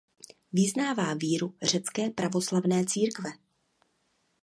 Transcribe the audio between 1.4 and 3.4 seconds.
Řecké pravoslavné církve.